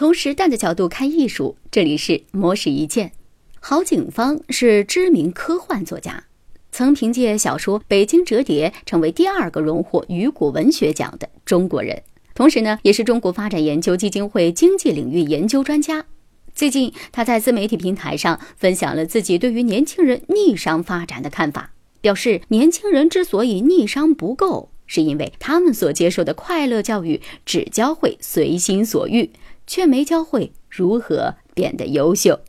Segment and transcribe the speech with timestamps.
[0.00, 3.12] 从时代的角度看艺术，这里是魔石一剑。
[3.60, 6.24] 郝景芳是知名科幻作家，
[6.72, 12.02] 曾凭借小说《北京折叠》成为第二个荣获雨果文学奖的中国人。
[12.34, 16.06] 同时呢，也是中国发展研究基金会经济领域研究专家。
[16.54, 29.28] 最近，他在自媒体平台上分享了自己对于年轻人逆商发展的看法，表示年轻人之所以逆商不够，是因为他们所接受的快乐教育只教会随心所欲。
[29.70, 32.40] 却没教会如何变得优秀。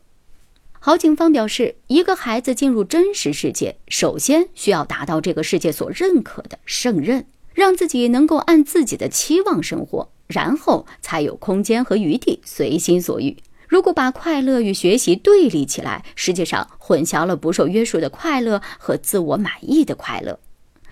[0.80, 13.36] 郝景芳表示，一个孩子进入真实世界，首先需要达到这个世界所认可的胜任，让自己能够按自己的期望生活，然后才有空间和余地随心所欲。
[13.68, 20.40] 如果把快乐与学习对立起来，实际上混淆了不受约束的快乐和自我满意的快乐。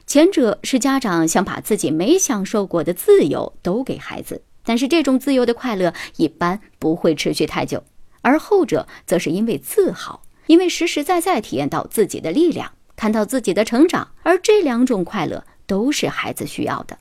[0.07, 4.43] 前者是家长想把自己没享受过的自由都给孩子。
[4.71, 7.83] 但是这种自由的快乐一般不会持续太久，
[8.23, 16.97] 而后者则是因为自豪，因为实实在在体验到自己的力量，看到自己的成长，而这两种快乐都是孩子需要的。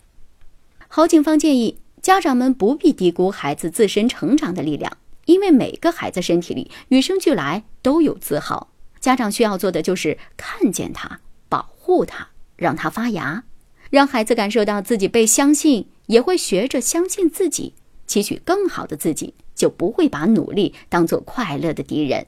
[0.88, 13.44] 郝景芳建议家长们不必低估孩子自身成长的力量，因为每个孩子身体里与生俱来都有自豪，家长需要做的就是看见他，保护他，让他发芽，
[13.92, 15.88] 让孩子感受到自己被相信。
[16.10, 17.76] 也会学着相信自己，
[18.08, 22.26] 期许更好的自己，就不会把努力当做快乐的敌人。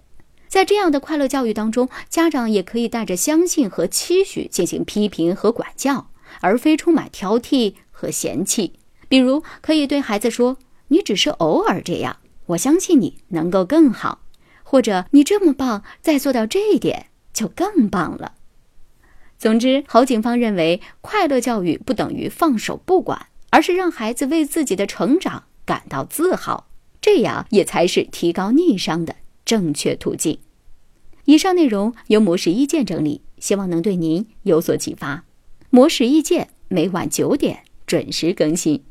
[0.47, 8.73] 在这样的快乐教育当中，家长也可以带着相信和期许进行批评和管教，而非充满挑剔和嫌弃。
[9.09, 10.57] 比如，可以对孩子说
[10.89, 14.21] ：“你只是偶尔这样，我相信你能够更好。”
[14.63, 18.35] 或者“你这么棒，再做到这一点就更棒了。”
[19.39, 23.27] 总之，郝景芳认为，快乐教育不等于放手不管。
[23.51, 26.67] 而是让孩子为自己的成长感到自豪，
[26.99, 30.39] 这样也才是提高逆商的正确途径。
[31.25, 35.23] 以上内容由模式意见整理，希望能对您有所启发。
[35.69, 38.83] 模式意见每晚九点准时更新。